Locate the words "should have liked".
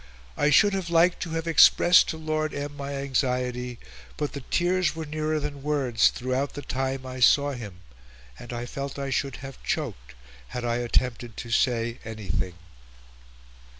0.49-1.19